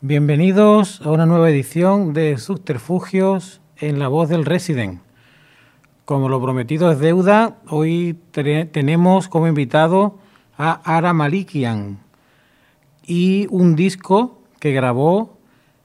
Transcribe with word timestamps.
Bienvenidos 0.00 1.00
a 1.02 1.10
una 1.10 1.26
nueva 1.26 1.48
edición 1.50 2.12
de 2.12 2.38
Subterfugios 2.38 3.60
en 3.76 4.00
la 4.00 4.08
voz 4.08 4.28
del 4.28 4.44
Resident. 4.44 5.00
Como 6.04 6.28
lo 6.28 6.42
prometido 6.42 6.90
es 6.90 6.98
deuda, 6.98 7.58
hoy 7.68 8.18
tenemos 8.32 9.28
como 9.28 9.46
invitado 9.46 10.18
a 10.58 10.80
Ara 10.84 11.12
Malikian 11.12 11.98
y 13.06 13.46
un 13.50 13.76
disco 13.76 14.42
que 14.58 14.72
grabó 14.72 15.38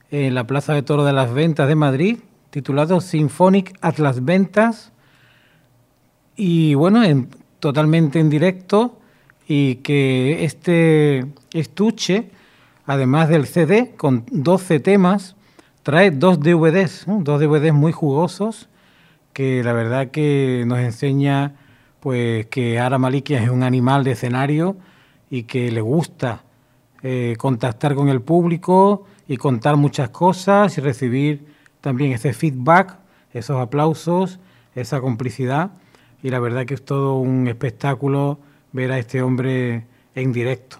en 0.09 0.34
la 0.36 0.45
Plaza 0.45 0.73
de 0.73 0.82
Toro 0.82 1.05
de 1.05 1.14
las 1.14 1.34
Ventas 1.34 1.68
de 1.68 1.76
Madrid, 1.76 2.20
titulado 2.50 3.02
Symphonic 3.02 3.78
Atlas 3.81 4.26
Ventas, 4.26 4.92
y 6.36 6.73
bueno, 6.73 7.02
totalmente 7.59 8.20
en 8.20 8.30
directo, 8.30 8.98
y 9.48 9.76
que 9.76 10.44
este 10.45 11.26
estuche 11.53 12.30
además 12.86 13.30
del 13.30 13.45
CD, 13.48 13.94
con 13.95 14.26
12 14.31 14.80
temas, 14.80 15.36
trae 15.84 16.12
dos 16.12 16.40
DVDs, 16.40 17.06
dos 17.08 17.40
DVDs 17.40 17.73
muy 17.73 17.92
jugosos, 17.92 18.67
que 19.34 19.64
la 19.64 19.73
verdad 19.73 20.12
que 20.12 20.64
nos 20.67 20.80
enseña 20.80 21.56
pues 22.02 22.48
que 22.48 22.80
Ara 22.80 22.98
Malikia 22.98 23.41
es 23.41 23.50
un 23.50 23.64
animal 23.64 24.04
de 24.04 24.12
escenario 24.12 24.76
y 25.30 25.44
que 25.44 25.72
le 25.72 25.82
gusta 25.82 26.44
eh, 27.04 27.36
contactar 27.38 27.96
con 27.96 28.09
el 28.09 28.22
público 28.22 29.06
y 29.28 29.38
contar 29.38 29.78
muchas 29.78 30.09
cosas 30.09 30.78
y 30.78 30.81
recibir 30.81 31.45
también 31.80 32.12
ese 32.12 32.34
feedback, 32.34 32.98
esos 33.34 33.62
aplausos, 33.62 34.40
esa 34.75 35.00
complicidad. 35.00 35.72
Y 36.23 36.30
la 36.30 36.40
verdad 36.40 36.66
que 36.66 36.73
es 36.73 36.84
todo 36.84 37.17
un 37.17 37.48
espectáculo 37.48 38.40
ver 38.72 38.92
a 38.92 38.97
este 38.97 39.22
hombre 39.22 39.86
en 40.16 40.34
directo. 40.34 40.78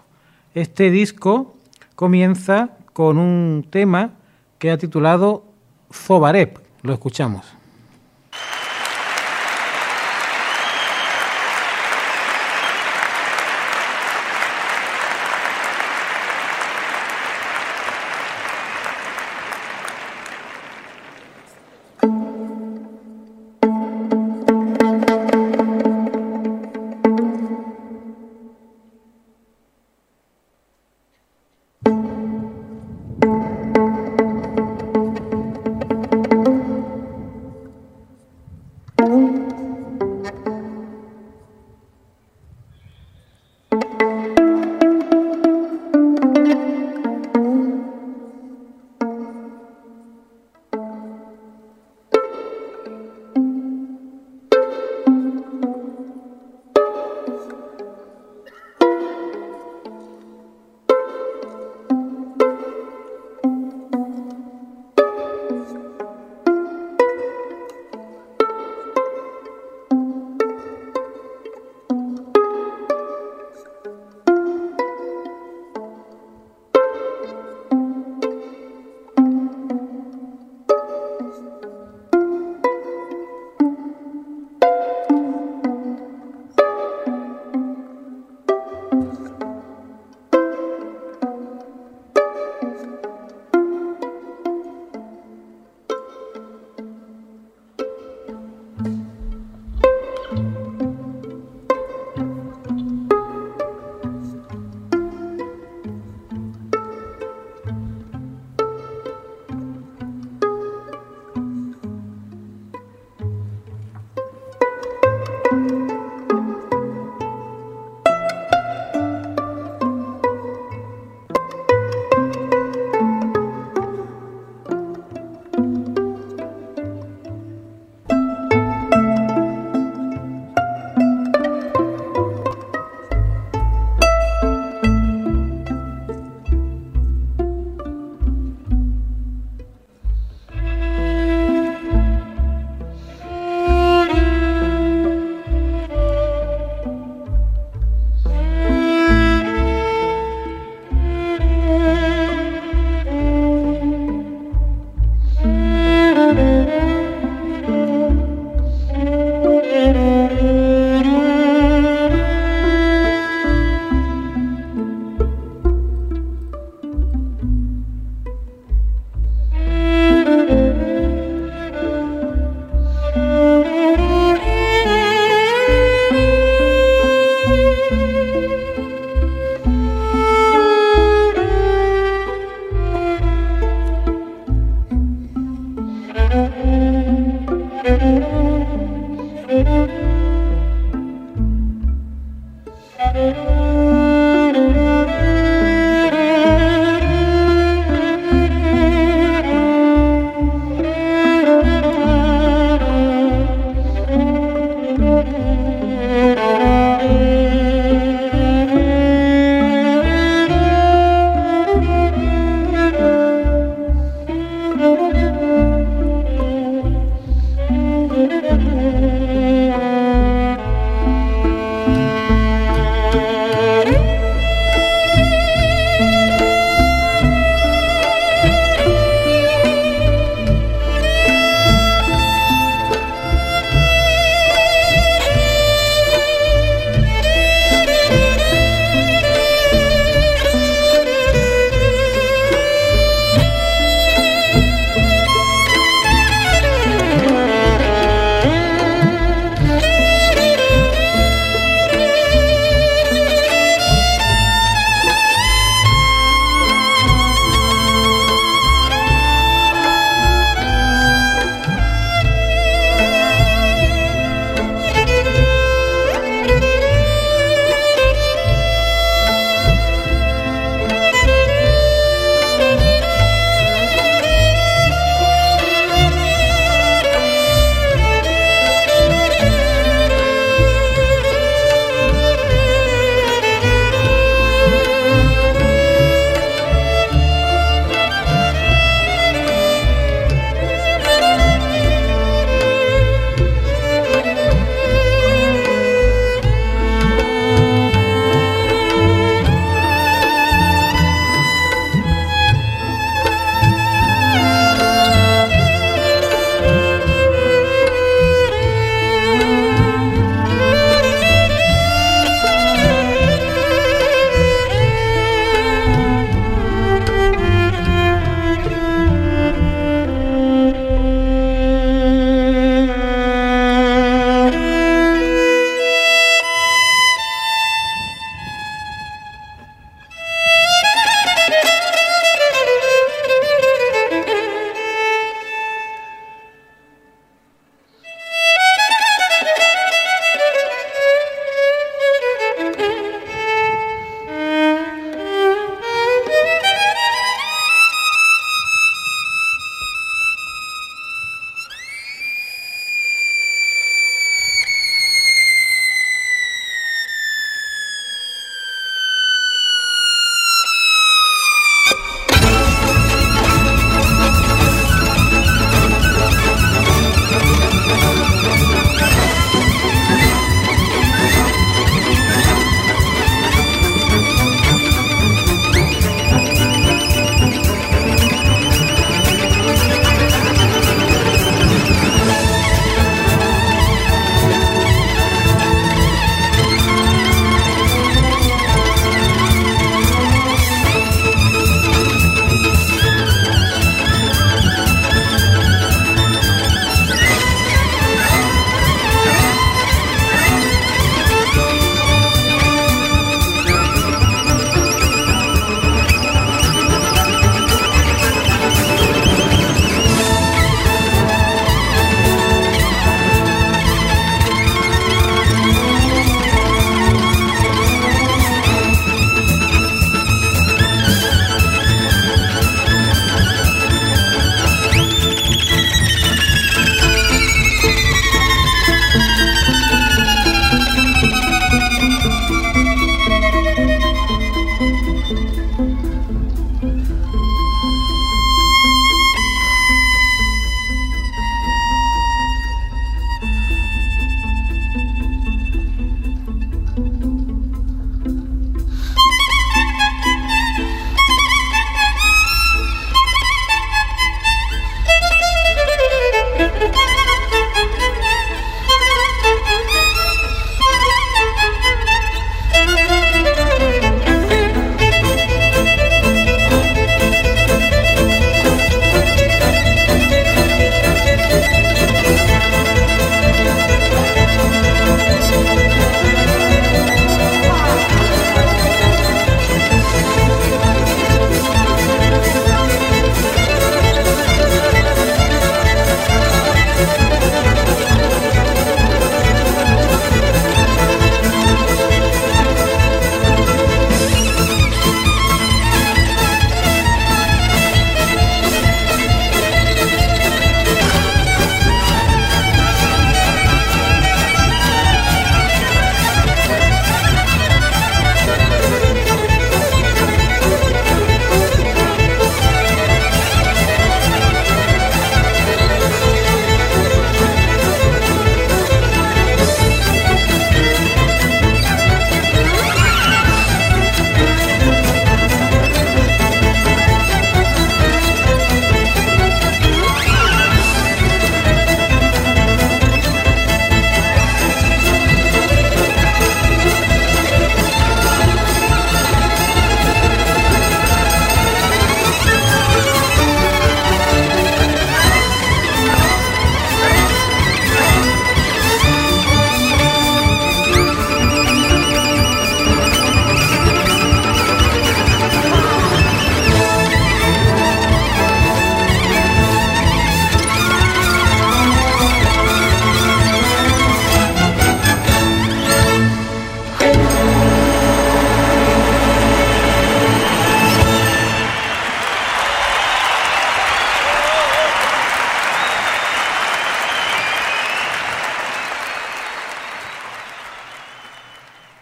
Este 0.54 0.90
disco 0.90 1.56
comienza 1.96 2.78
con 2.94 3.18
un 3.18 3.66
tema 3.70 4.16
que 4.58 4.72
ha 4.72 4.78
titulado 4.78 5.46
Zobarep. 5.92 6.58
Lo 6.82 6.94
escuchamos. 6.94 7.61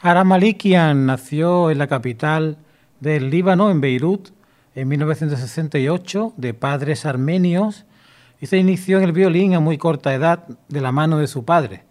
Aramalikian 0.10 1.06
nació 1.06 1.70
en 1.70 1.78
la 1.78 1.86
capital 1.86 2.58
del 3.00 3.30
Líbano, 3.30 3.70
en 3.70 3.80
Beirut, 3.80 4.30
en 4.74 4.88
1968, 4.88 6.34
de 6.36 6.56
padres 6.56 7.06
armenios, 7.06 7.86
y 8.42 8.48
se 8.48 8.58
inició 8.58 8.98
en 8.98 9.04
el 9.04 9.12
violín 9.12 9.54
a 9.54 9.60
muy 9.60 9.78
corta 9.78 10.16
edad 10.16 10.48
de 10.68 10.82
la 10.82 10.92
mano 10.92 11.20
de 11.20 11.28
su 11.28 11.46
padre. 11.46 11.84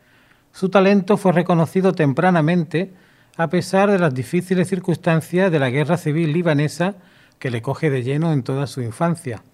Su 0.53 0.69
talento 0.69 1.17
fue 1.17 1.31
reconocido 1.31 1.93
tempranamente 1.93 2.93
a 3.37 3.51
pesar 3.51 3.89
de 3.89 4.01
las 4.01 4.13
difíciles 4.13 4.67
circunstancias 4.67 5.53
de 5.53 5.61
la 5.61 5.71
guerra 5.71 5.97
civil 5.97 6.33
libanesa 6.33 6.97
que 7.39 7.53
le 7.53 7.63
coge 7.63 7.89
de 7.89 8.03
lleno 8.03 8.33
en 8.33 8.43
toda 8.43 8.67
su 8.67 8.83
infancia, 8.83 9.45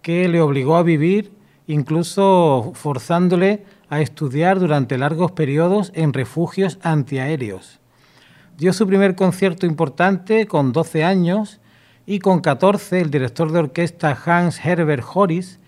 que 0.00 0.26
le 0.26 0.40
obligó 0.40 0.76
a 0.78 0.82
vivir 0.82 1.32
incluso 1.66 2.72
forzándole 2.74 3.66
a 3.90 4.00
estudiar 4.00 4.58
durante 4.58 4.96
largos 4.96 5.32
periodos 5.32 5.92
en 5.94 6.14
refugios 6.14 6.78
antiaéreos. 6.82 7.79
Dio 8.60 8.74
su 8.74 8.86
primer 8.86 9.14
concierto 9.14 9.64
importante 9.64 10.46
con 10.46 10.72
12 10.72 11.02
años 11.02 11.60
y 12.04 12.18
con 12.18 12.40
14 12.40 13.00
el 13.00 13.10
director 13.10 13.50
de 13.52 13.58
orquesta 13.58 14.14
Hans 14.26 14.62
Herbert 14.62 15.02
Horis 15.14 15.58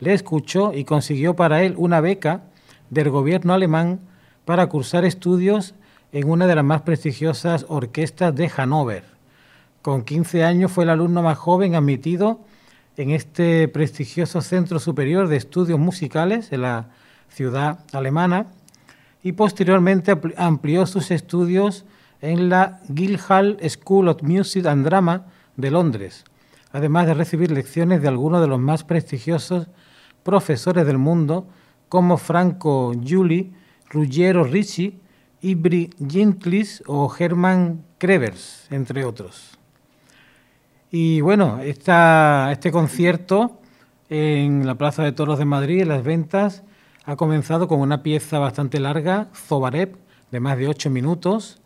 le 0.00 0.12
escuchó 0.12 0.74
y 0.74 0.84
consiguió 0.84 1.34
para 1.34 1.62
él 1.62 1.72
una 1.78 2.02
beca 2.02 2.42
del 2.90 3.08
gobierno 3.08 3.54
alemán 3.54 4.00
para 4.44 4.66
cursar 4.66 5.06
estudios 5.06 5.74
en 6.12 6.28
una 6.28 6.46
de 6.46 6.54
las 6.54 6.62
más 6.62 6.82
prestigiosas 6.82 7.64
orquestas 7.70 8.34
de 8.34 8.50
Hannover. 8.50 9.04
Con 9.80 10.04
15 10.04 10.44
años 10.44 10.72
fue 10.72 10.84
el 10.84 10.90
alumno 10.90 11.22
más 11.22 11.38
joven 11.38 11.74
admitido 11.74 12.38
en 12.98 13.12
este 13.12 13.66
prestigioso 13.68 14.42
Centro 14.42 14.78
Superior 14.78 15.26
de 15.28 15.38
Estudios 15.38 15.78
Musicales 15.78 16.52
en 16.52 16.60
la 16.60 16.90
ciudad 17.30 17.78
alemana 17.94 18.48
y 19.22 19.32
posteriormente 19.32 20.14
amplió 20.36 20.84
sus 20.84 21.10
estudios 21.10 21.86
en 22.22 22.48
la 22.48 22.80
Guildhall 22.88 23.58
School 23.68 24.08
of 24.08 24.22
Music 24.22 24.64
and 24.64 24.86
Drama 24.86 25.26
de 25.56 25.70
Londres, 25.70 26.24
además 26.72 27.06
de 27.06 27.14
recibir 27.14 27.50
lecciones 27.50 28.00
de 28.00 28.08
algunos 28.08 28.40
de 28.40 28.46
los 28.46 28.58
más 28.58 28.84
prestigiosos 28.84 29.66
profesores 30.22 30.86
del 30.86 30.98
mundo 30.98 31.46
como 31.88 32.16
Franco 32.16 32.94
Giuli, 33.04 33.52
Ruggiero 33.90 34.44
Ricci, 34.44 34.98
Ibri 35.42 35.90
Gintlis 36.08 36.82
o 36.86 37.12
Hermann 37.18 37.84
Krevers, 37.98 38.68
entre 38.70 39.04
otros. 39.04 39.58
Y 40.90 41.20
bueno, 41.20 41.58
este 41.60 42.70
concierto 42.70 43.58
en 44.08 44.66
la 44.66 44.76
Plaza 44.76 45.02
de 45.02 45.12
Toros 45.12 45.38
de 45.38 45.44
Madrid, 45.44 45.80
en 45.80 45.88
las 45.88 46.04
ventas, 46.04 46.62
ha 47.04 47.16
comenzado 47.16 47.66
con 47.66 47.80
una 47.80 48.02
pieza 48.02 48.38
bastante 48.38 48.78
larga, 48.78 49.28
Zobarep, 49.34 49.96
de 50.30 50.40
más 50.40 50.56
de 50.58 50.68
ocho 50.68 50.90
minutos, 50.90 51.61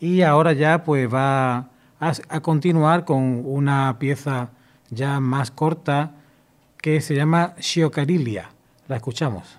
y 0.00 0.22
ahora 0.22 0.52
ya 0.52 0.84
pues 0.84 1.12
va 1.12 1.70
a, 2.00 2.40
continuar 2.40 3.04
con 3.04 3.42
una 3.44 3.98
pieza 3.98 4.50
ya 4.90 5.20
más 5.20 5.50
corta 5.50 6.12
que 6.78 7.00
se 7.00 7.14
llama 7.14 7.54
Shiokarilia. 7.58 8.50
La 8.88 8.96
escuchamos. 8.96 9.58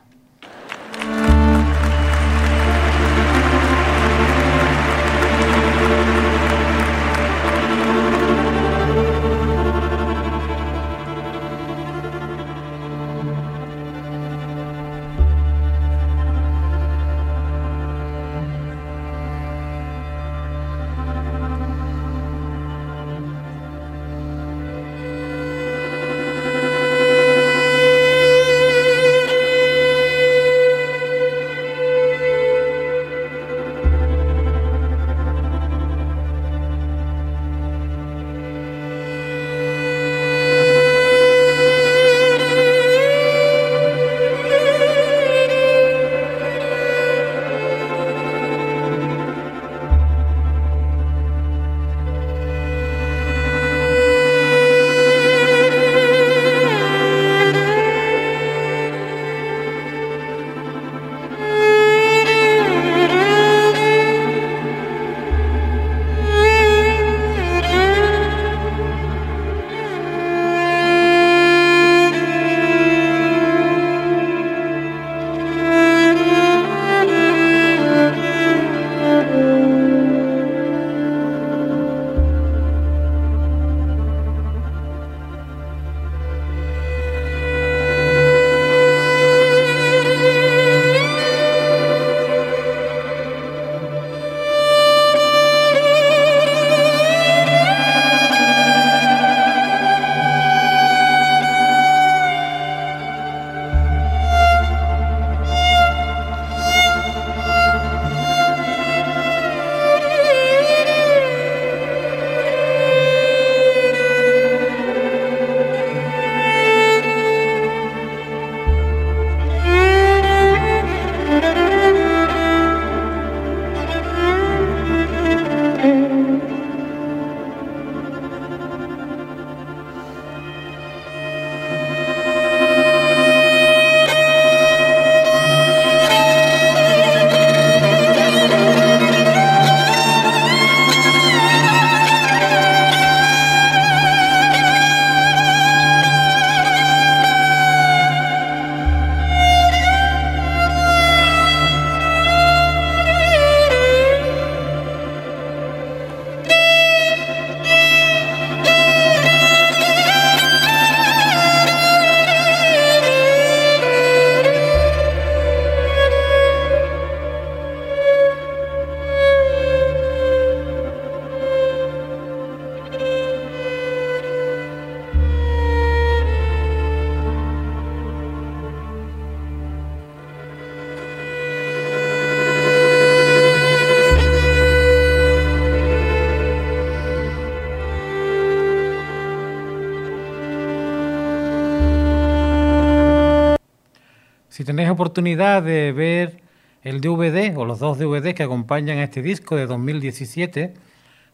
Tenéis 194.68 194.90
oportunidad 194.90 195.64
de 195.64 195.94
ver 195.94 196.42
el 196.84 197.00
DVD 197.00 197.58
o 197.58 197.64
los 197.64 197.80
dos 197.80 197.98
DVDs 197.98 198.34
que 198.34 198.44
acompañan 198.44 198.98
a 198.98 199.04
este 199.06 199.22
disco 199.22 199.56
de 199.56 199.66
2017, 199.66 200.74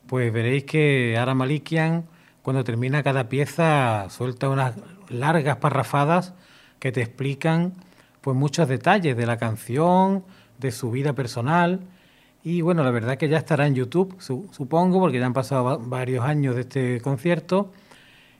pues 0.06 0.32
veréis 0.32 0.66
que 0.66 1.18
Ara 1.18 1.34
Malikian, 1.34 2.06
cuando 2.44 2.64
termina 2.64 3.02
cada 3.02 3.30
pieza, 3.30 4.06
suelta 4.12 4.50
unas 4.50 4.76
largas 5.10 5.58
parrafadas 5.58 6.36
que 6.78 6.92
te 6.92 7.02
explican 7.02 7.74
pues 8.22 8.38
muchos 8.38 8.68
detalles 8.68 9.18
de 9.18 9.26
la 9.26 9.38
canción, 9.38 10.24
de 10.60 10.72
su 10.72 10.92
vida 10.92 11.14
personal. 11.14 11.80
Y 12.44 12.62
bueno, 12.62 12.84
la 12.84 12.92
verdad 12.92 13.18
que 13.18 13.30
ya 13.30 13.40
estará 13.40 13.66
en 13.66 13.74
YouTube, 13.74 14.16
supongo, 14.20 15.00
porque 15.00 15.18
ya 15.18 15.26
han 15.26 15.34
pasado 15.34 15.80
varios 15.80 16.24
años 16.24 16.54
de 16.54 16.62
este 16.62 17.02
concierto. 17.02 17.72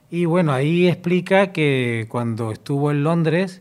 Y 0.08 0.26
bueno, 0.26 0.52
ahí 0.52 0.86
explica 0.86 1.50
que 1.50 2.06
cuando 2.08 2.52
estuvo 2.52 2.92
en 2.92 3.02
Londres, 3.02 3.60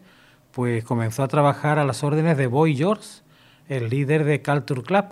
pues 0.53 0.83
comenzó 0.83 1.23
a 1.23 1.27
trabajar 1.27 1.79
a 1.79 1.83
las 1.83 2.03
órdenes 2.03 2.37
de 2.37 2.47
Boy 2.47 2.75
George, 2.75 3.21
el 3.67 3.89
líder 3.89 4.23
de 4.23 4.43
Culture 4.43 4.83
Club, 4.83 5.05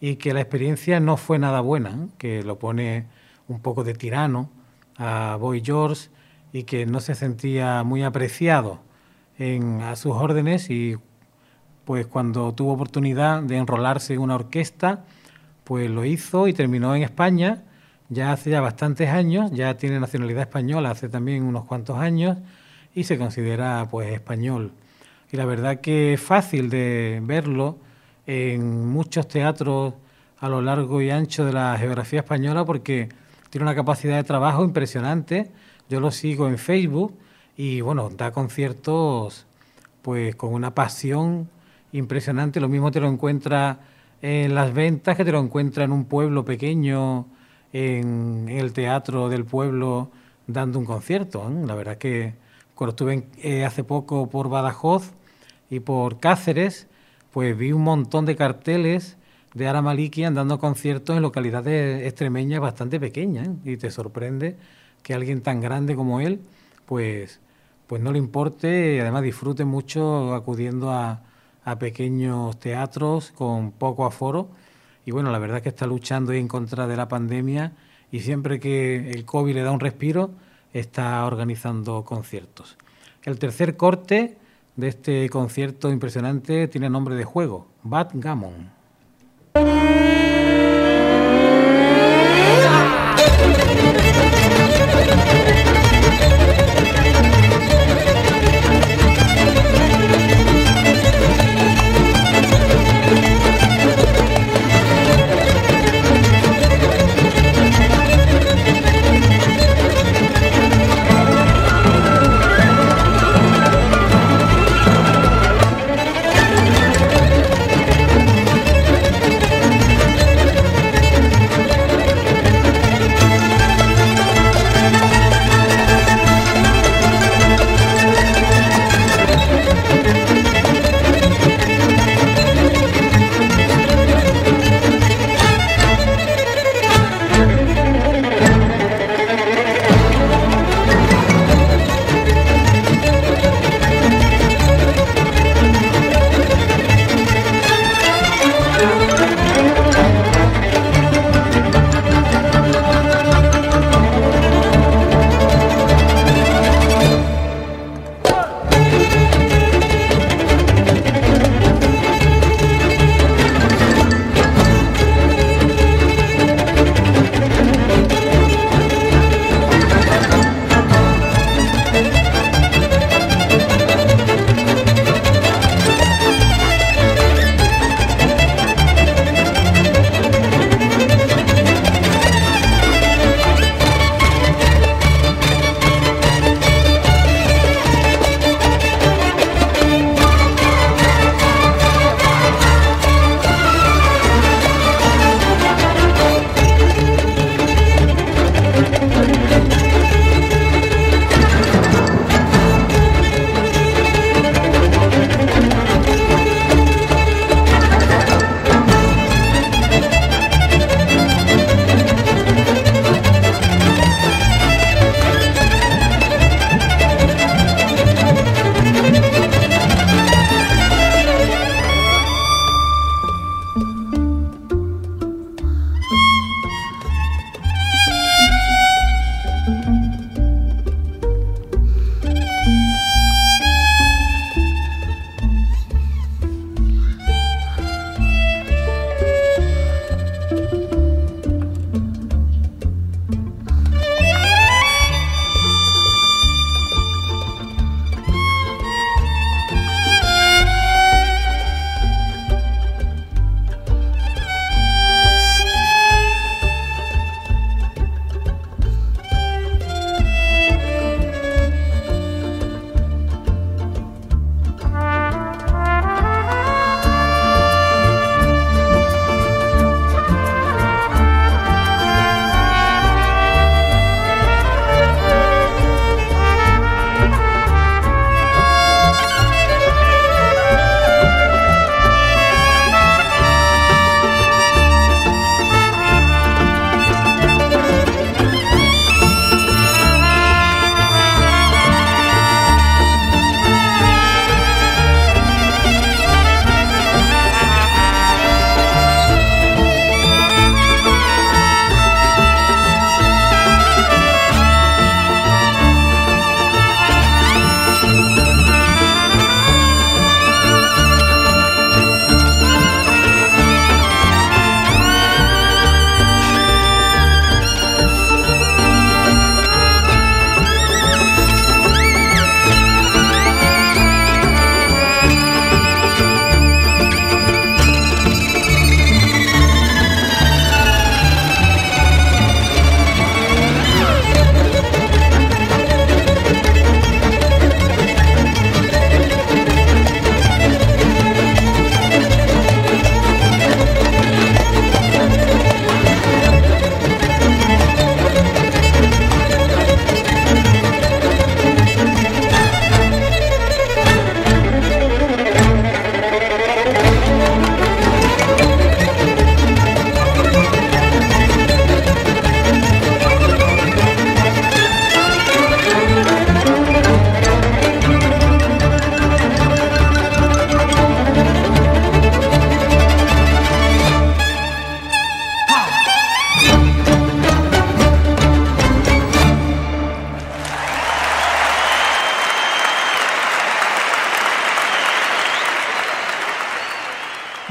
y 0.00 0.16
que 0.16 0.32
la 0.32 0.40
experiencia 0.40 1.00
no 1.00 1.18
fue 1.18 1.38
nada 1.38 1.60
buena, 1.60 2.08
que 2.16 2.42
lo 2.42 2.58
pone 2.58 3.06
un 3.46 3.60
poco 3.60 3.84
de 3.84 3.92
tirano 3.92 4.48
a 4.96 5.36
Boy 5.38 5.62
George 5.62 6.08
y 6.52 6.62
que 6.62 6.86
no 6.86 7.00
se 7.00 7.14
sentía 7.14 7.82
muy 7.82 8.02
apreciado 8.02 8.80
en, 9.38 9.82
a 9.82 9.96
sus 9.96 10.12
órdenes 10.12 10.70
y 10.70 10.96
pues 11.84 12.06
cuando 12.06 12.54
tuvo 12.54 12.72
oportunidad 12.72 13.42
de 13.42 13.58
enrolarse 13.58 14.14
en 14.14 14.20
una 14.20 14.36
orquesta, 14.36 15.04
pues 15.64 15.90
lo 15.90 16.06
hizo 16.06 16.48
y 16.48 16.54
terminó 16.54 16.94
en 16.96 17.02
España, 17.02 17.64
ya 18.08 18.32
hace 18.32 18.50
ya 18.50 18.62
bastantes 18.62 19.10
años, 19.10 19.50
ya 19.52 19.76
tiene 19.76 20.00
nacionalidad 20.00 20.42
española 20.42 20.92
hace 20.92 21.10
también 21.10 21.42
unos 21.42 21.66
cuantos 21.66 21.98
años 21.98 22.38
y 22.94 23.04
se 23.04 23.18
considera 23.18 23.86
pues 23.90 24.12
español. 24.12 24.72
Y 25.32 25.36
la 25.36 25.44
verdad 25.44 25.80
que 25.80 26.14
es 26.14 26.20
fácil 26.20 26.70
de 26.70 27.20
verlo 27.22 27.78
en 28.26 28.88
muchos 28.88 29.28
teatros 29.28 29.94
a 30.38 30.48
lo 30.48 30.60
largo 30.60 31.02
y 31.02 31.10
ancho 31.10 31.44
de 31.44 31.52
la 31.52 31.76
geografía 31.78 32.20
española 32.20 32.64
porque 32.64 33.08
tiene 33.50 33.64
una 33.64 33.74
capacidad 33.74 34.16
de 34.16 34.24
trabajo 34.24 34.64
impresionante. 34.64 35.50
Yo 35.88 36.00
lo 36.00 36.10
sigo 36.10 36.48
en 36.48 36.58
Facebook 36.58 37.16
y 37.56 37.80
bueno, 37.80 38.10
da 38.10 38.32
conciertos 38.32 39.46
pues 40.02 40.34
con 40.34 40.54
una 40.54 40.74
pasión 40.74 41.48
impresionante. 41.92 42.60
Lo 42.60 42.68
mismo 42.68 42.90
te 42.90 43.00
lo 43.00 43.08
encuentra 43.08 43.80
en 44.22 44.54
las 44.54 44.72
ventas 44.72 45.16
que 45.16 45.24
te 45.24 45.32
lo 45.32 45.40
encuentra 45.40 45.84
en 45.84 45.92
un 45.92 46.04
pueblo 46.04 46.44
pequeño, 46.44 47.26
en, 47.72 48.48
el 48.48 48.72
teatro 48.72 49.28
del 49.28 49.44
pueblo, 49.44 50.10
dando 50.46 50.78
un 50.78 50.84
concierto. 50.84 51.50
La 51.66 51.74
verdad 51.74 51.98
que 51.98 52.34
cuando 52.80 52.92
estuve 52.92 53.26
eh, 53.42 53.66
hace 53.66 53.84
poco 53.84 54.30
por 54.30 54.48
Badajoz 54.48 55.10
y 55.68 55.80
por 55.80 56.18
Cáceres, 56.18 56.86
pues 57.30 57.54
vi 57.54 57.72
un 57.72 57.82
montón 57.82 58.24
de 58.24 58.36
carteles 58.36 59.18
de 59.52 59.68
Ara 59.68 59.82
Maliki 59.82 60.22
dando 60.22 60.58
conciertos 60.58 61.14
en 61.14 61.20
localidades 61.20 62.06
extremeñas 62.06 62.58
bastante 62.58 62.98
pequeñas 62.98 63.48
¿eh? 63.48 63.72
y 63.72 63.76
te 63.76 63.90
sorprende 63.90 64.56
que 65.02 65.12
alguien 65.12 65.42
tan 65.42 65.60
grande 65.60 65.94
como 65.94 66.22
él 66.22 66.40
pues 66.86 67.40
pues 67.86 68.00
no 68.00 68.12
le 68.12 68.18
importe 68.18 68.96
y 68.96 68.98
además 68.98 69.24
disfrute 69.24 69.66
mucho 69.66 70.34
acudiendo 70.34 70.90
a, 70.90 71.20
a 71.66 71.78
pequeños 71.78 72.58
teatros 72.60 73.30
con 73.32 73.72
poco 73.72 74.06
aforo 74.06 74.48
y 75.04 75.10
bueno 75.10 75.30
la 75.30 75.38
verdad 75.38 75.58
es 75.58 75.64
que 75.64 75.68
está 75.68 75.86
luchando 75.86 76.32
en 76.32 76.48
contra 76.48 76.86
de 76.86 76.96
la 76.96 77.08
pandemia 77.08 77.74
y 78.10 78.20
siempre 78.20 78.58
que 78.58 79.10
el 79.10 79.26
COVID 79.26 79.52
le 79.52 79.62
da 79.64 79.70
un 79.70 79.80
respiro 79.80 80.30
está 80.72 81.24
organizando 81.24 82.04
conciertos. 82.04 82.76
El 83.22 83.38
tercer 83.38 83.76
corte 83.76 84.36
de 84.76 84.88
este 84.88 85.28
concierto 85.28 85.90
impresionante 85.90 86.68
tiene 86.68 86.88
nombre 86.88 87.14
de 87.14 87.24
juego, 87.24 87.66
Bad 87.82 88.10
Gammon. 88.14 88.70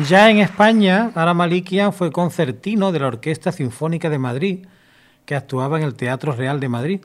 Ya 0.09 0.31
en 0.31 0.39
España, 0.39 1.11
Ara 1.13 1.35
Malikian 1.35 1.93
fue 1.93 2.11
concertino 2.11 2.91
de 2.91 2.97
la 2.97 3.05
Orquesta 3.05 3.51
Sinfónica 3.51 4.09
de 4.09 4.17
Madrid, 4.17 4.65
que 5.23 5.35
actuaba 5.35 5.77
en 5.77 5.83
el 5.83 5.93
Teatro 5.93 6.31
Real 6.31 6.59
de 6.59 6.67
Madrid, 6.67 7.01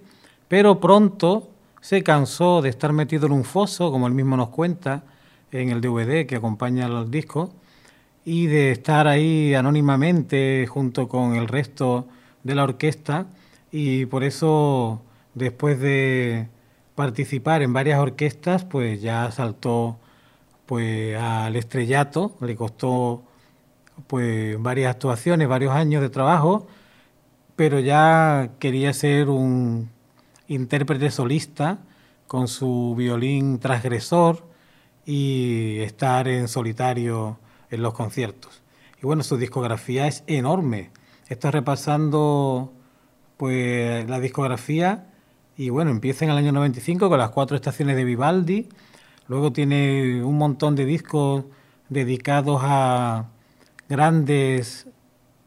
pero 0.48 0.80
pronto 0.80 1.50
se 1.82 2.02
cansó 2.02 2.62
de 2.62 2.70
estar 2.70 2.94
metido 2.94 3.26
en 3.26 3.32
un 3.32 3.44
foso, 3.44 3.92
como 3.92 4.06
él 4.06 4.14
mismo 4.14 4.38
nos 4.38 4.48
cuenta 4.48 5.04
en 5.52 5.68
el 5.68 5.82
DVD 5.82 6.24
que 6.24 6.36
acompaña 6.36 6.86
al 6.86 7.10
disco, 7.10 7.52
y 8.24 8.46
de 8.46 8.70
estar 8.70 9.06
ahí 9.06 9.52
anónimamente 9.52 10.66
junto 10.66 11.06
con 11.06 11.34
el 11.34 11.46
resto 11.46 12.08
de 12.42 12.54
la 12.54 12.64
orquesta, 12.64 13.26
y 13.70 14.06
por 14.06 14.24
eso 14.24 15.02
después 15.34 15.78
de 15.78 16.48
participar 16.94 17.60
en 17.60 17.74
varias 17.74 17.98
orquestas, 17.98 18.64
pues 18.64 19.02
ya 19.02 19.30
saltó 19.30 19.98
pues 20.66 21.16
al 21.16 21.56
estrellato, 21.56 22.36
le 22.40 22.56
costó 22.56 23.22
pues 24.06 24.60
varias 24.60 24.90
actuaciones, 24.94 25.48
varios 25.48 25.72
años 25.72 26.02
de 26.02 26.10
trabajo, 26.10 26.66
pero 27.56 27.78
ya 27.80 28.50
quería 28.58 28.92
ser 28.92 29.28
un 29.28 29.90
intérprete 30.48 31.10
solista 31.10 31.78
con 32.26 32.48
su 32.48 32.94
violín 32.96 33.58
transgresor 33.58 34.44
y 35.06 35.78
estar 35.80 36.28
en 36.28 36.48
solitario 36.48 37.38
en 37.70 37.82
los 37.82 37.94
conciertos. 37.94 38.62
Y 39.02 39.06
bueno, 39.06 39.22
su 39.22 39.36
discografía 39.36 40.06
es 40.06 40.24
enorme. 40.26 40.90
Está 41.28 41.50
repasando 41.50 42.72
pues 43.36 44.08
la 44.08 44.20
discografía 44.20 45.06
y 45.56 45.68
bueno, 45.70 45.90
empieza 45.90 46.24
en 46.24 46.32
el 46.32 46.38
año 46.38 46.52
95 46.52 47.08
con 47.08 47.18
las 47.18 47.30
cuatro 47.30 47.56
estaciones 47.56 47.96
de 47.96 48.04
Vivaldi, 48.04 48.68
luego 49.28 49.52
tiene 49.52 50.22
un 50.22 50.38
montón 50.38 50.76
de 50.76 50.84
discos 50.84 51.44
dedicados 51.88 52.60
a 52.62 53.28
grandes 53.88 54.88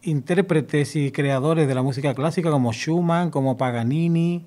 intérpretes 0.03 0.95
y 0.95 1.11
creadores 1.11 1.67
de 1.67 1.75
la 1.75 1.81
música 1.81 2.13
clásica 2.13 2.49
como 2.49 2.71
Schumann, 2.71 3.29
como 3.29 3.57
Paganini. 3.57 4.45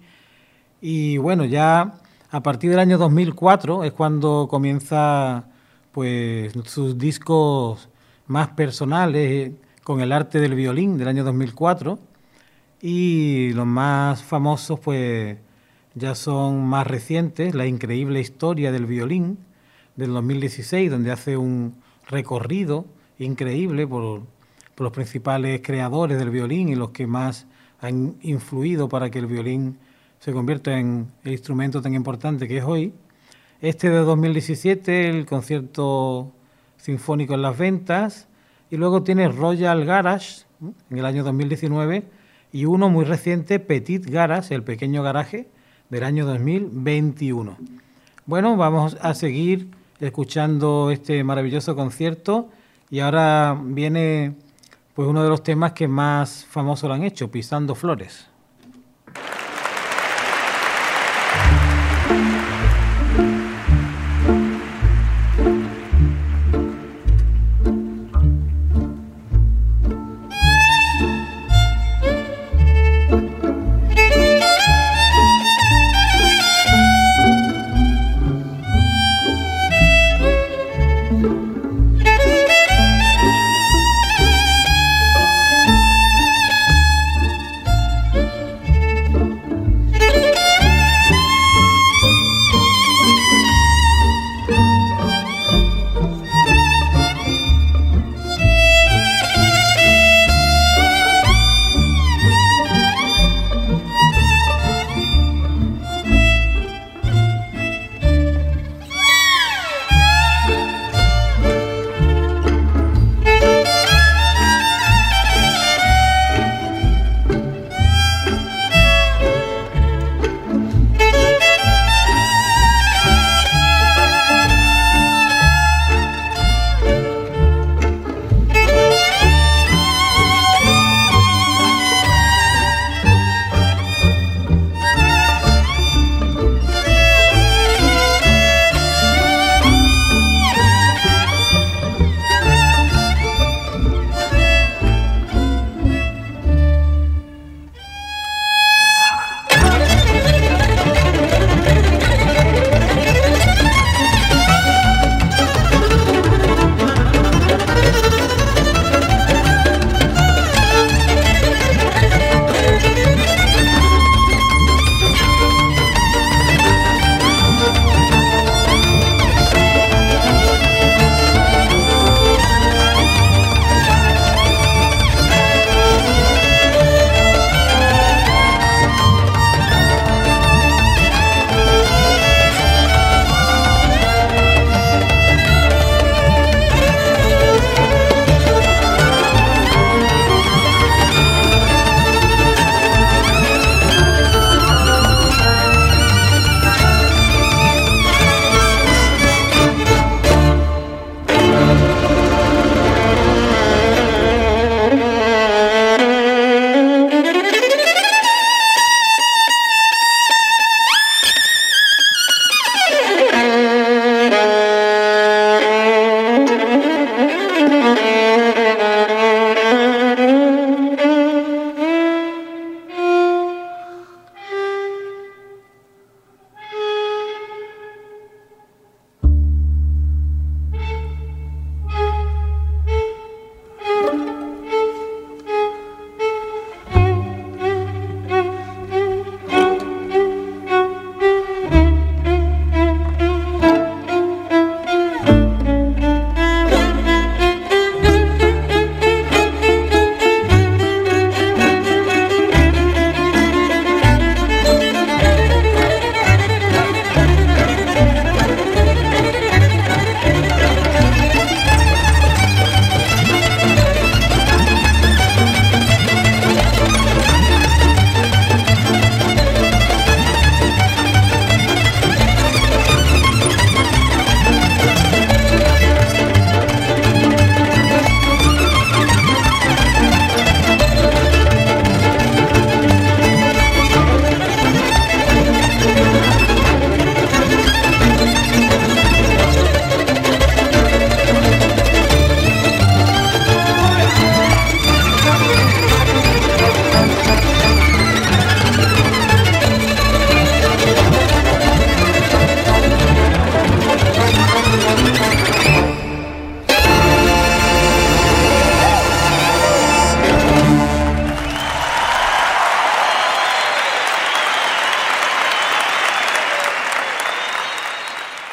Y 0.80 1.18
bueno, 1.18 1.44
ya 1.44 1.94
a 2.30 2.42
partir 2.42 2.70
del 2.70 2.78
año 2.78 2.96
2004 2.96 3.84
es 3.84 3.92
cuando 3.92 4.46
comienza 4.48 5.44
pues 5.92 6.52
sus 6.64 6.96
discos 6.96 7.88
más 8.26 8.48
personales 8.48 9.52
con 9.82 10.00
el 10.00 10.12
arte 10.12 10.38
del 10.40 10.54
violín 10.54 10.96
del 10.96 11.08
año 11.08 11.24
2004 11.24 11.98
y 12.80 13.52
los 13.52 13.66
más 13.66 14.22
famosos 14.22 14.78
pues 14.78 15.36
ya 15.94 16.14
son 16.14 16.64
más 16.64 16.86
recientes, 16.86 17.54
La 17.54 17.66
increíble 17.66 18.20
historia 18.20 18.72
del 18.72 18.86
violín 18.86 19.38
del 19.96 20.12
2016, 20.12 20.90
donde 20.90 21.10
hace 21.10 21.36
un 21.36 21.74
recorrido 22.08 22.86
increíble 23.18 23.86
por, 23.86 24.22
los 24.76 24.92
principales 24.92 25.60
creadores 25.62 26.18
del 26.18 26.30
violín 26.30 26.70
y 26.70 26.74
los 26.74 26.88
que 26.90 27.06
más 27.06 27.46
han 27.82 28.14
influido 28.22 28.88
para 28.88 29.10
que 29.10 29.18
el 29.18 29.26
violín 29.26 29.78
se 30.20 30.32
convierta 30.32 30.78
en 30.78 31.10
el 31.22 31.32
instrumento 31.32 31.82
tan 31.82 31.92
importante 31.92 32.48
que 32.48 32.56
es 32.56 32.64
hoy. 32.64 32.94
Este 33.60 33.90
de 33.90 33.98
2017, 33.98 35.10
el 35.10 35.26
concierto 35.26 36.32
sinfónico 36.78 37.34
en 37.34 37.42
las 37.42 37.58
ventas, 37.58 38.26
y 38.70 38.76
luego 38.76 39.02
tiene 39.02 39.28
Royal 39.28 39.84
Garage 39.84 40.44
en 40.62 40.98
el 40.98 41.04
año 41.04 41.24
2019 41.24 42.04
y 42.52 42.64
uno 42.64 42.88
muy 42.88 43.04
reciente, 43.04 43.58
Petit 43.58 44.06
Garage, 44.06 44.54
el 44.54 44.62
pequeño 44.62 45.02
garaje, 45.02 45.48
del 45.90 46.04
año 46.04 46.24
2021. 46.24 47.56
Bueno, 48.24 48.56
vamos 48.56 48.96
a 49.00 49.12
seguir 49.14 49.68
escuchando 50.00 50.90
este 50.90 51.22
maravilloso 51.24 51.76
concierto 51.76 52.48
y 52.90 53.00
ahora 53.00 53.60
viene 53.62 54.34
pues 54.94 55.08
uno 55.08 55.22
de 55.22 55.28
los 55.28 55.42
temas 55.42 55.72
que 55.72 55.88
más 55.88 56.44
famoso 56.44 56.88
lo 56.88 56.94
han 56.94 57.02
hecho, 57.02 57.30
Pisando 57.30 57.74
Flores. 57.74 58.26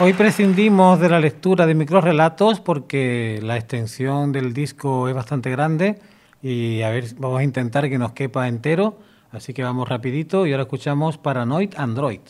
Hoy 0.08 0.14
prescindimos 0.14 1.02
de 1.02 1.10
la 1.10 1.20
lectura 1.20 1.66
de 1.66 1.76
microrelatos 1.76 2.62
porque 2.62 3.42
la 3.44 3.58
extensión 3.58 4.32
del 4.32 4.54
disco 4.54 5.10
es 5.10 5.14
bastante 5.14 5.52
grande 5.52 6.00
y 6.42 6.82
a 6.82 6.90
ver, 6.92 7.08
vamos 7.18 7.42
a 7.42 7.44
intentar 7.44 7.90
que 7.90 7.98
nos 7.98 8.14
quepa 8.14 8.48
entero, 8.48 9.00
así 9.32 9.54
que 9.54 9.64
vamos 9.64 9.90
rapidito 9.90 10.48
y 10.48 10.54
ahora 10.54 10.64
escuchamos 10.64 11.18
Paranoid 11.18 11.74
Android. 11.76 12.22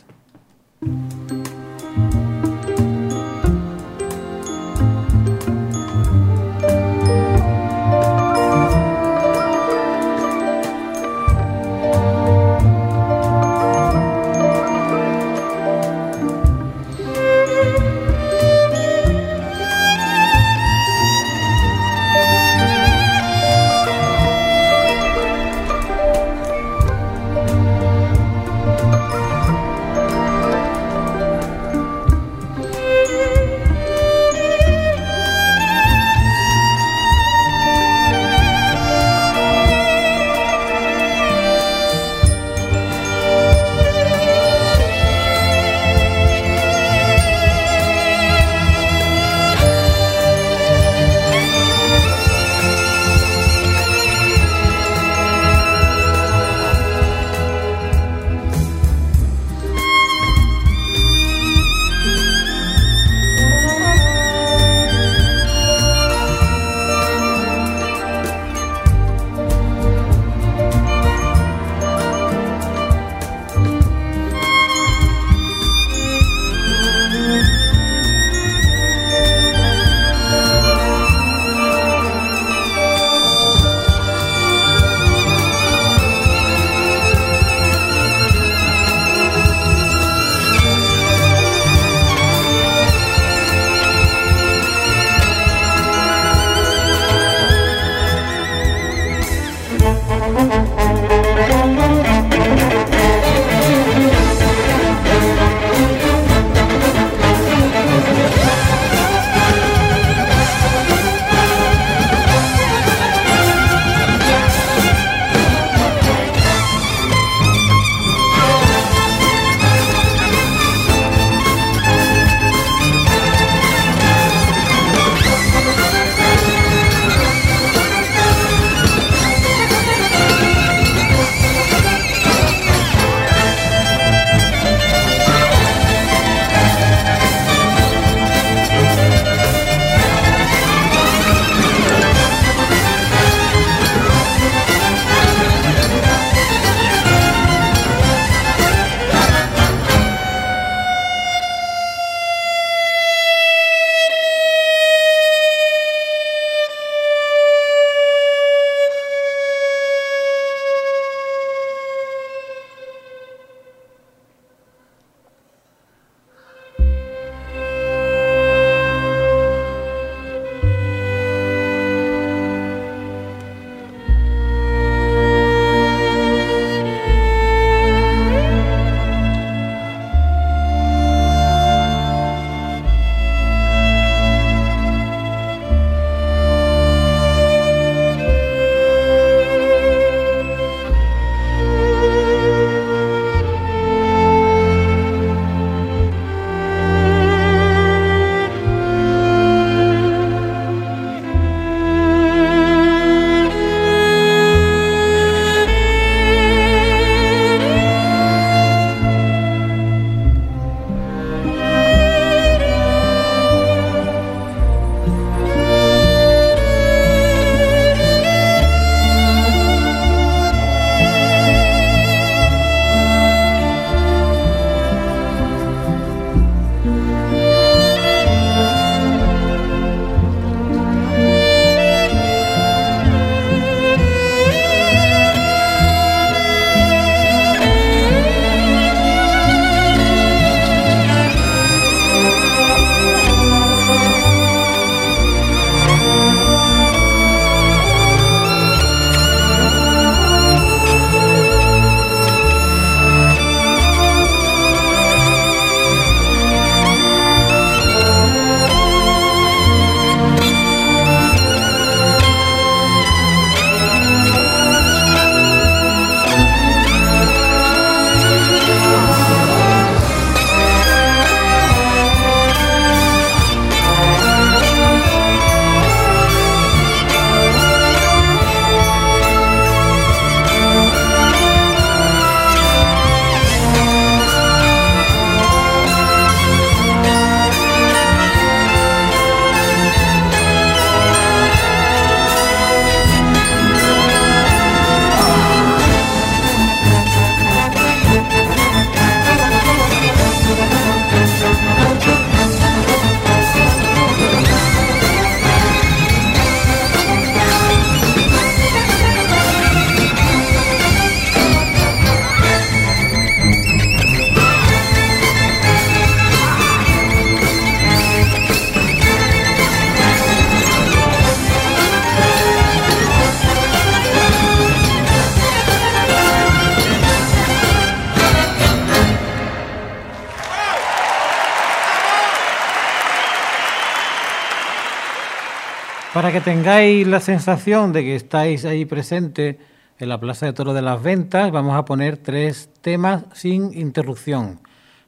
Para 336.17 336.31
que 336.31 336.41
tengáis 336.41 337.05
la 337.05 337.19
sensación 337.19 337.93
de 337.93 338.01
que 338.01 338.15
estáis 338.15 338.65
ahí 338.65 338.85
presente 338.85 339.59
en 339.99 340.09
la 340.09 340.19
Plaza 340.19 340.47
de 340.47 340.53
Toro 340.53 340.73
de 340.73 340.81
las 340.81 341.03
Ventas, 341.03 341.51
vamos 341.51 341.75
a 341.75 341.85
poner 341.85 342.17
tres 342.17 342.71
temas 342.81 343.25
sin 343.33 343.71
interrupción, 343.77 344.59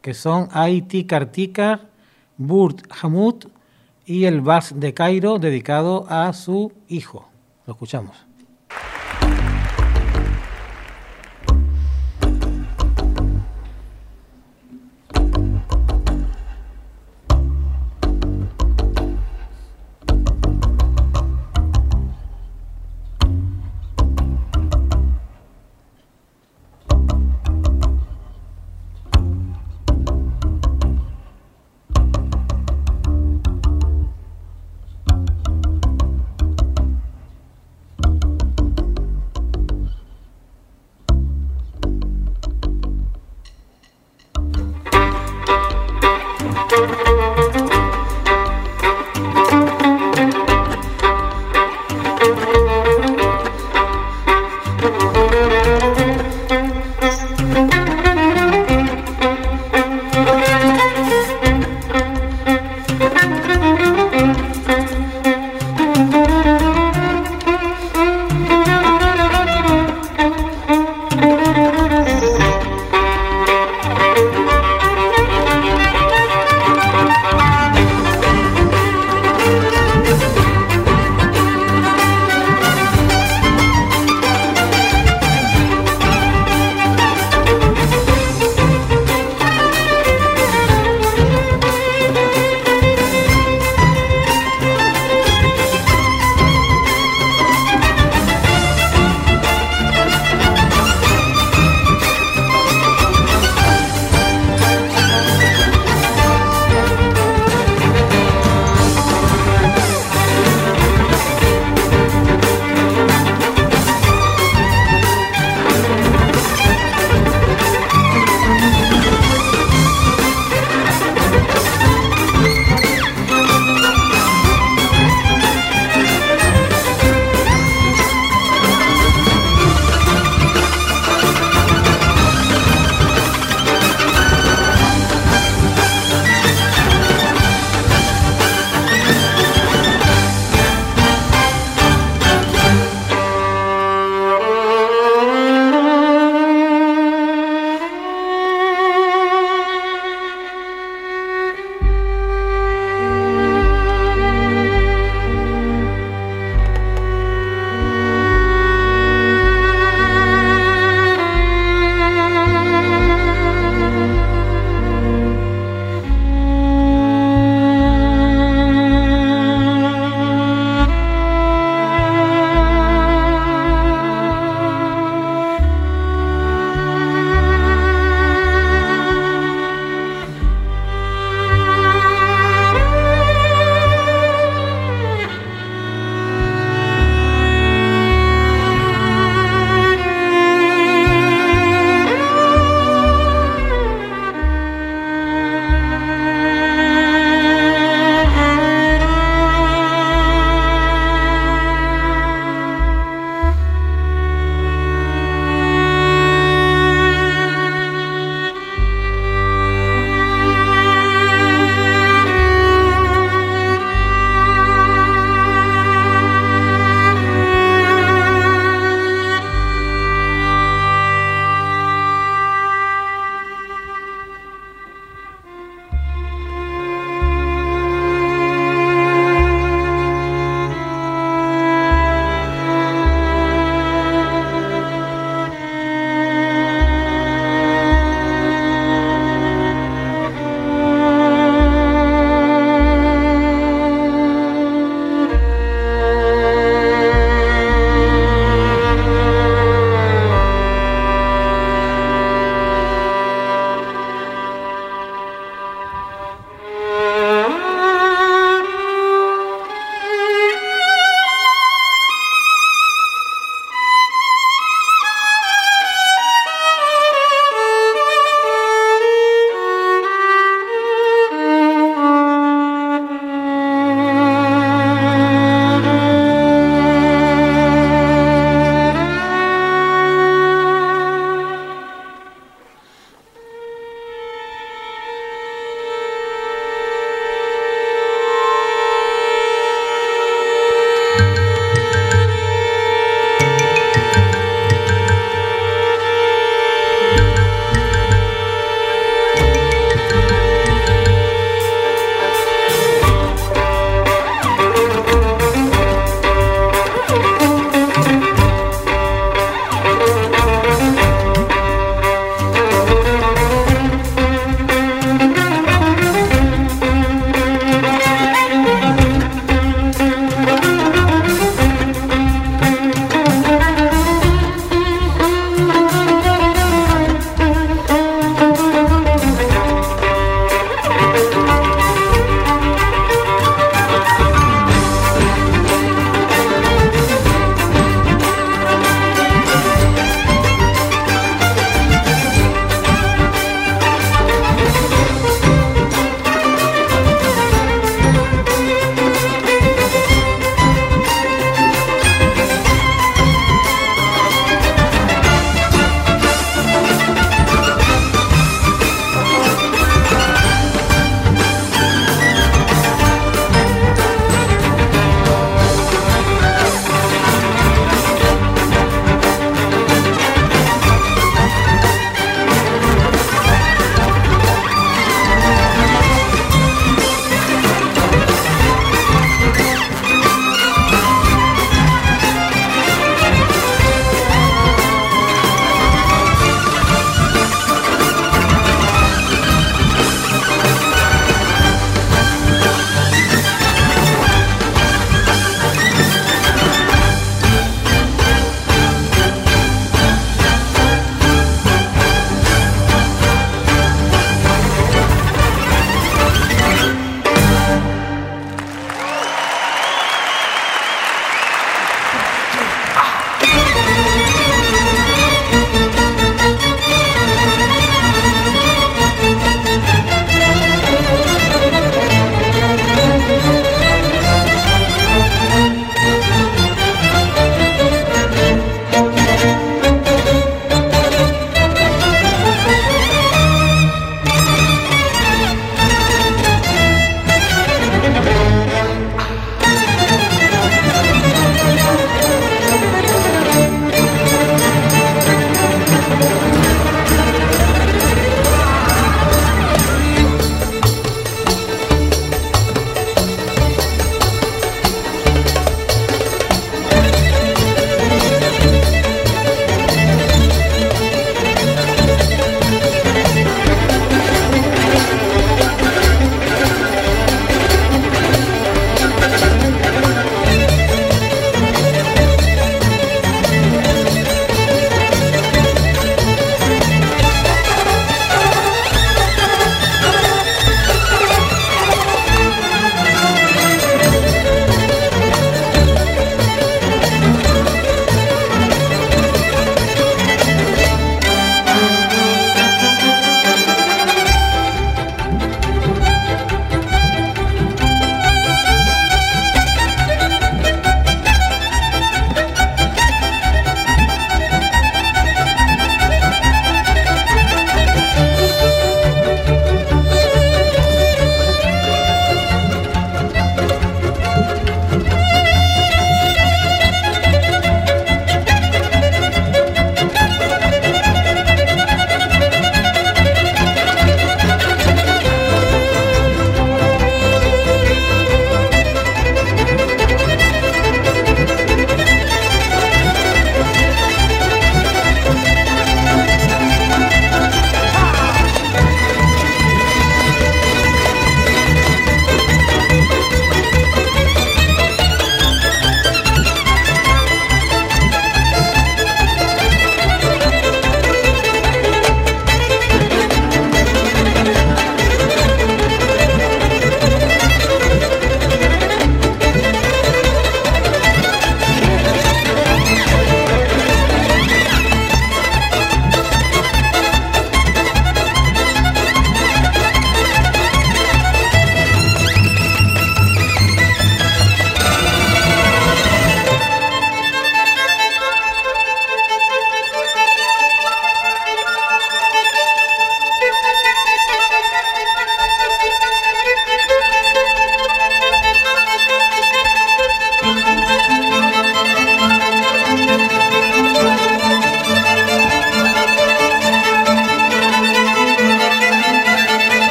que 0.00 0.14
son 0.14 0.48
Haiti 0.50 1.04
Kartikar, 1.04 1.90
Burt 2.38 2.86
Hamut 3.02 3.48
y 4.06 4.24
el 4.24 4.40
Vals 4.40 4.80
de 4.80 4.94
Cairo 4.94 5.38
dedicado 5.38 6.06
a 6.08 6.32
su 6.32 6.72
hijo. 6.88 7.28
Lo 7.66 7.74
escuchamos. 7.74 8.23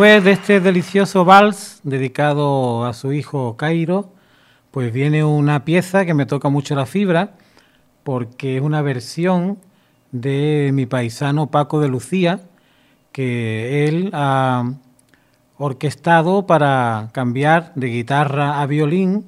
Después 0.00 0.24
de 0.24 0.30
este 0.30 0.60
delicioso 0.60 1.26
vals 1.26 1.80
dedicado 1.82 2.86
a 2.86 2.94
su 2.94 3.12
hijo 3.12 3.58
Cairo, 3.58 4.14
pues 4.70 4.94
viene 4.94 5.24
una 5.24 5.66
pieza 5.66 6.06
que 6.06 6.14
me 6.14 6.24
toca 6.24 6.48
mucho 6.48 6.74
la 6.74 6.86
fibra, 6.86 7.34
porque 8.02 8.56
es 8.56 8.62
una 8.62 8.80
versión 8.80 9.58
de 10.10 10.70
mi 10.72 10.86
paisano 10.86 11.50
Paco 11.50 11.80
de 11.80 11.88
Lucía, 11.88 12.40
que 13.12 13.88
él 13.88 14.08
ha 14.14 14.72
orquestado 15.58 16.46
para 16.46 17.10
cambiar 17.12 17.74
de 17.74 17.88
guitarra 17.88 18.62
a 18.62 18.66
violín 18.66 19.26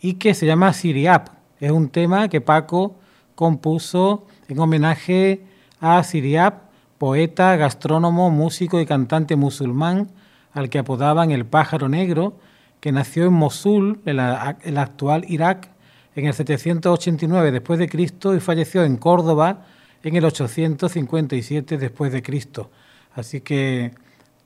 y 0.00 0.14
que 0.14 0.32
se 0.32 0.46
llama 0.46 0.72
Siriap. 0.72 1.28
Es 1.60 1.70
un 1.70 1.90
tema 1.90 2.30
que 2.30 2.40
Paco 2.40 2.96
compuso 3.34 4.24
en 4.48 4.58
homenaje 4.58 5.42
a 5.82 6.02
Siriap, 6.02 6.67
poeta, 6.98 7.56
gastrónomo, 7.56 8.30
músico 8.30 8.80
y 8.80 8.86
cantante 8.86 9.36
musulmán, 9.36 10.08
al 10.52 10.68
que 10.68 10.78
apodaban 10.78 11.30
el 11.30 11.46
pájaro 11.46 11.88
negro, 11.88 12.36
que 12.80 12.92
nació 12.92 13.26
en 13.26 13.32
Mosul, 13.32 14.00
el 14.04 14.78
actual 14.78 15.24
Irak, 15.28 15.68
en 16.14 16.26
el 16.26 16.34
789 16.34 17.52
después 17.52 17.78
de 17.78 17.88
Cristo 17.88 18.34
y 18.34 18.40
falleció 18.40 18.84
en 18.84 18.96
Córdoba 18.96 19.64
en 20.02 20.16
el 20.16 20.24
857 20.24 21.78
después 21.78 22.12
de 22.12 22.22
Cristo. 22.22 22.70
Así 23.14 23.40
que 23.40 23.92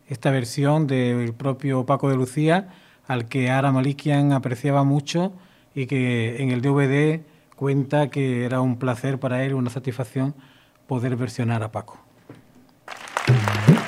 esta 0.09 0.31
versión 0.31 0.87
del 0.87 1.33
propio 1.33 1.87
Paco 1.87 2.11
de 2.11 2.17
Lucía, 2.17 2.69
al 3.07 3.27
que 3.27 3.51
Ara 3.51 3.73
Malikian 3.73 4.33
apreciaba 4.33 4.85
mucho 4.85 5.33
y 5.75 5.87
que 5.87 6.43
en 6.43 6.51
el 6.51 6.61
DVD 6.61 7.21
cuenta 7.57 8.09
que 8.09 8.45
era 8.45 8.61
un 8.61 8.79
placer 8.79 9.19
para 9.19 9.45
él, 9.45 9.55
una 9.55 9.71
satisfacción 9.71 10.35
poder 10.87 11.17
versionar 11.17 11.63
a 11.63 11.73
Paco. 11.73 12.12
Y 13.29 13.82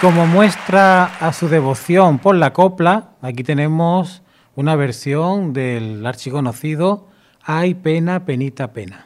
como 0.00 0.26
muestra 0.26 1.04
a 1.04 1.32
su 1.34 1.48
devoción 1.48 2.18
por 2.18 2.34
la 2.34 2.54
copla, 2.54 3.10
aquí 3.20 3.44
tenemos 3.44 4.22
una 4.54 4.74
versión 4.74 5.52
del 5.52 6.06
archiconocido 6.06 7.08
Ay 7.42 7.74
pena, 7.74 8.24
penita, 8.24 8.72
pena. 8.72 8.99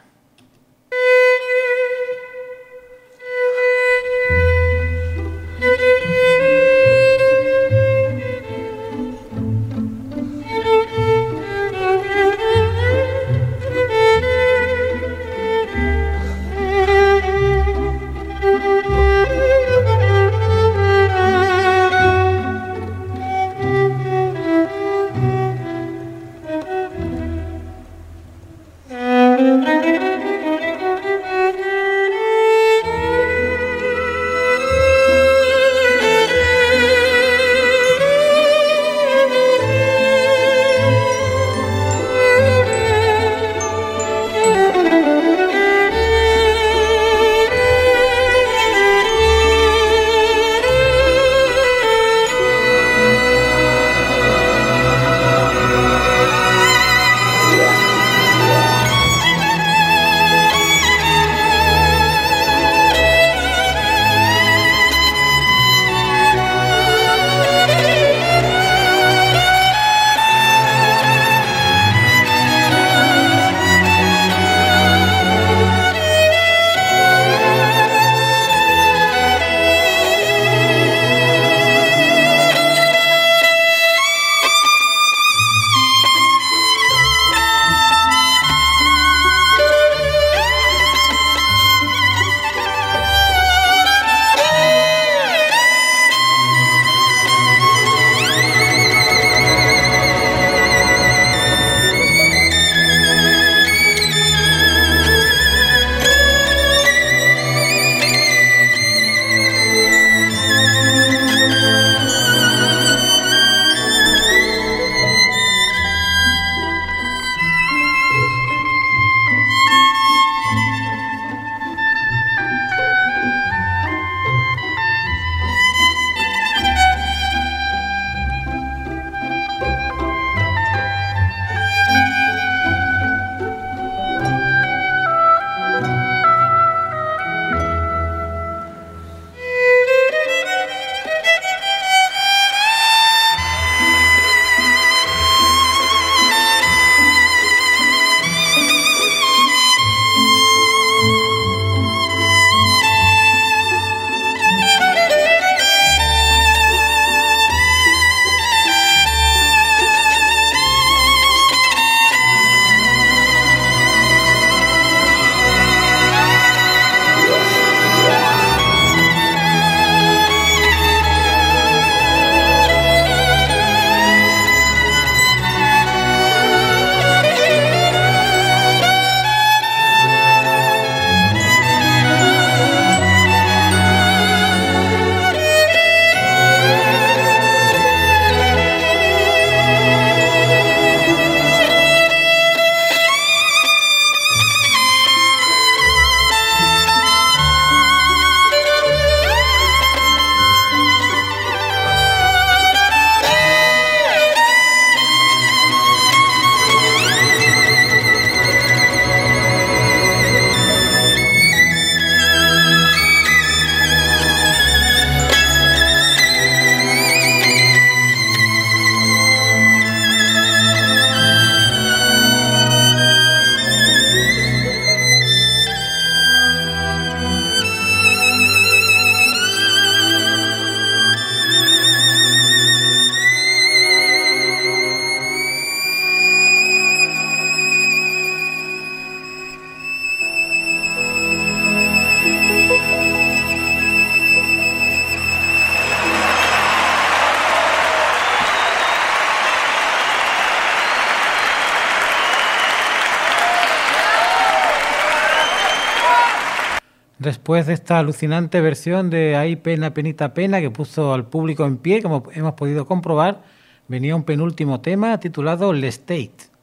Después 257.45 257.67
de 257.67 257.73
esta 257.73 257.99
alucinante 257.99 258.59
versión 258.59 259.11
de 259.11 259.35
Hay 259.35 259.55
pena, 259.55 259.93
penita, 259.93 260.33
pena 260.33 260.61
que 260.61 260.71
puso 260.71 261.13
al 261.13 261.27
público 261.27 261.63
en 261.67 261.77
pie, 261.77 262.01
como 262.01 262.23
hemos 262.33 262.55
podido 262.55 262.87
comprobar, 262.87 263.43
venía 263.87 264.15
un 264.15 264.23
penúltimo 264.23 264.81
tema 264.81 265.19
titulado 265.19 265.71
Le 265.71 265.87
State. 265.89 266.54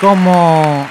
Como, 0.00 0.86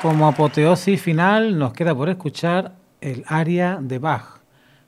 como 0.00 0.26
apoteosis 0.26 1.00
final 1.00 1.58
nos 1.58 1.72
queda 1.72 1.94
por 1.94 2.08
escuchar 2.08 2.72
el 3.00 3.24
aria 3.28 3.78
de 3.80 3.98
Bach, 3.98 4.40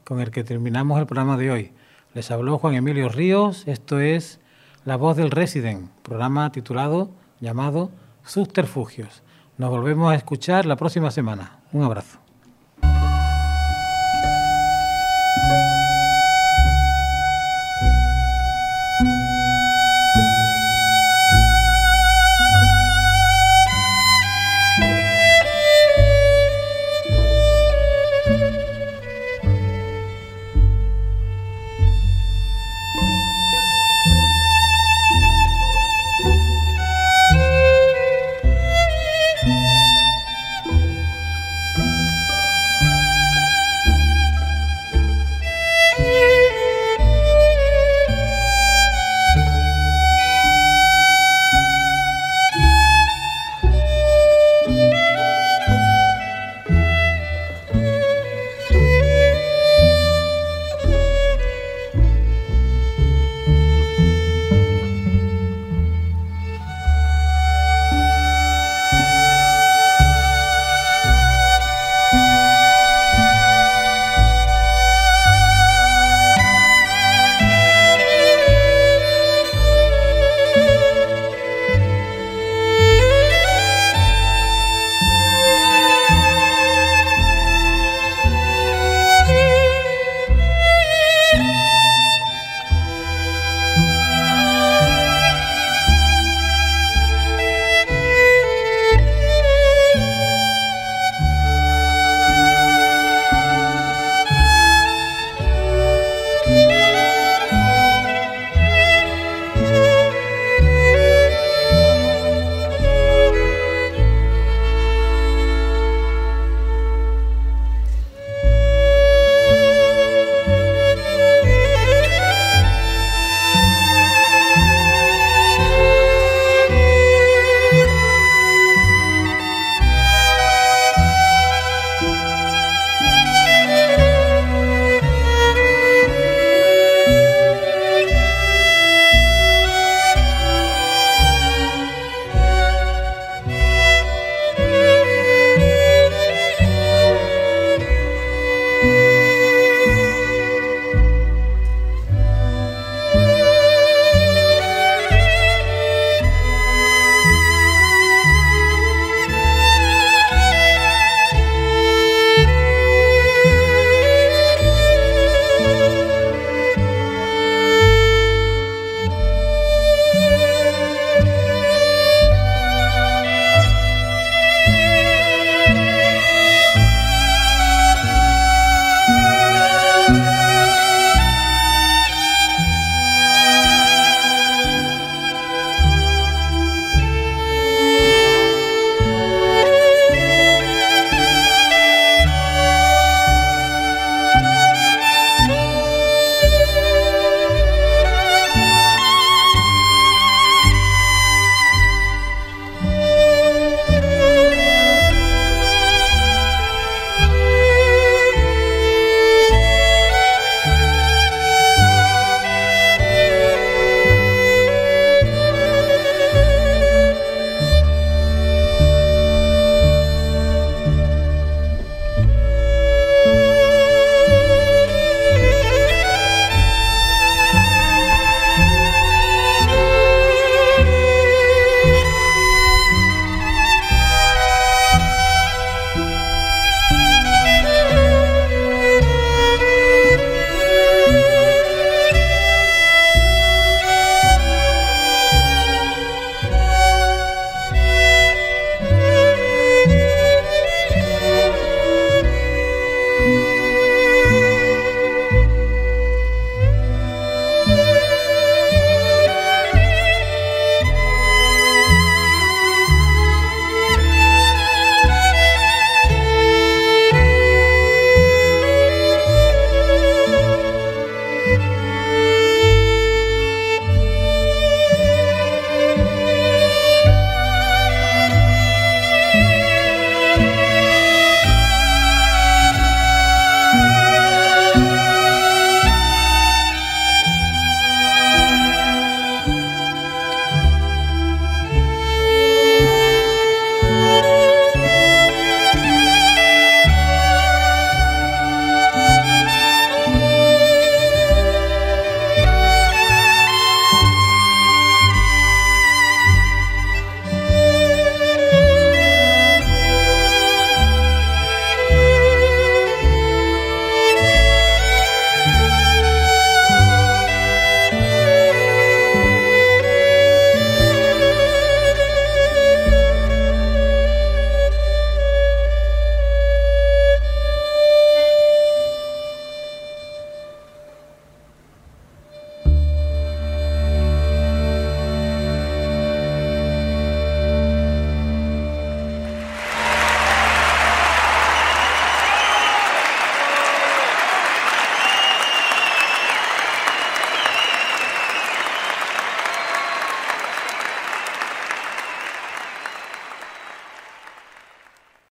con 0.04 0.20
el 0.20 0.30
que 0.30 0.44
terminamos 0.44 0.98
el 0.98 1.06
programa 1.06 1.36
de 1.36 1.50
hoy. 1.50 1.72
Les 2.14 2.30
habló 2.30 2.58
Juan 2.58 2.74
Emilio 2.74 3.08
Ríos, 3.08 3.64
esto 3.66 4.00
es 4.00 4.40
La 4.84 4.96
voz 4.96 5.16
del 5.16 5.30
Resident, 5.30 5.90
programa 6.02 6.50
titulado, 6.50 7.10
llamado 7.40 7.90
Subterfugios. 8.24 9.22
Nos 9.58 9.70
volvemos 9.70 10.12
a 10.12 10.14
escuchar 10.14 10.64
la 10.64 10.76
próxima 10.76 11.10
semana. 11.10 11.58
Un 11.72 11.82
abrazo. 11.82 12.25